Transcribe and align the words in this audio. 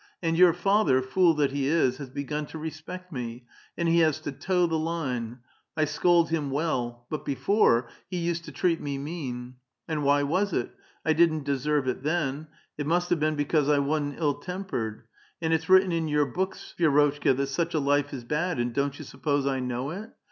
And 0.23 0.35
your 0.35 0.53
father, 0.55 0.99
fool 1.03 1.35
that 1.35 1.51
he 1.51 1.67
is, 1.67 1.97
has 1.97 2.09
begun 2.09 2.47
to 2.47 2.57
respect 2.57 3.11
me, 3.11 3.45
and 3.77 3.87
he 3.87 3.99
has 3.99 4.19
to 4.21 4.31
toe 4.31 4.65
the 4.65 4.75
line. 4.79 5.41
I 5.77 5.85
scold 5.85 6.31
him 6.31 6.49
well. 6.49 7.05
But 7.11 7.23
before, 7.23 7.87
he 8.09 8.17
used 8.17 8.45
to 8.45 8.51
treat 8.51 8.81
me 8.81 8.97
mean. 8.97 9.57
And 9.87 10.03
why 10.03 10.23
was 10.23 10.53
it? 10.53 10.71
I 11.05 11.13
didn't 11.13 11.45
desei*ve 11.45 11.87
it 11.91 12.01
then. 12.01 12.47
It 12.79 12.87
must 12.87 13.11
have 13.11 13.19
been 13.19 13.35
because 13.35 13.69
I 13.69 13.77
wa'n't 13.77 14.17
ill 14.17 14.39
tempered. 14.39 15.03
And 15.39 15.53
it's 15.53 15.69
written 15.69 15.91
in 15.91 16.07
your 16.07 16.25
books, 16.25 16.73
Vi^rotchka, 16.79 17.37
that 17.37 17.47
such 17.49 17.75
a 17.75 17.79
life 17.79 18.11
is 18.11 18.23
bad, 18.23 18.57
and 18.57 18.73
don't 18.73 18.97
you 18.97 19.05
suppose 19.05 19.45
I 19.45 19.59
know 19.59 19.91
it? 19.91 20.09